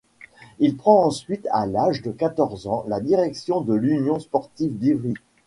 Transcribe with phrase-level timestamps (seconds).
[0.57, 5.13] Il prend ensuite, à l'âge de quatorze ans, la direction de l'Union sportive d'Ivry.